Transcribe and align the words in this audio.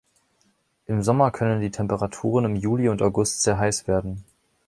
Im 0.87 1.03
Sommer 1.03 1.29
können 1.29 1.61
die 1.61 1.69
Temperaturen 1.69 2.45
im 2.45 2.55
Juli 2.55 2.89
und 2.89 3.03
August 3.03 3.43
sehr 3.43 3.59
heiß 3.59 3.87
werden. 3.87 4.23